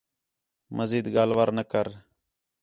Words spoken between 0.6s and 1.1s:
مزید